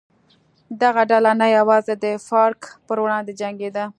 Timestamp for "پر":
2.87-2.97